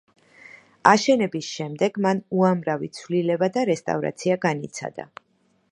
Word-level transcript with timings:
აშენების 0.91 1.49
შემდეგ 1.57 1.99
მან 2.07 2.23
უამრავი 2.39 2.91
ცვლილება 3.01 3.53
და 3.59 3.69
რესტავრაცია 3.73 4.41
განიცადა. 4.49 5.07